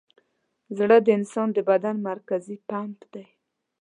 زړه 0.77 0.97
د 1.05 1.07
انسان 1.17 1.47
د 1.53 1.57
بدن 1.69 1.95
مرکزي 2.09 2.55
پمپ 2.69 2.99
دی. 3.13 3.25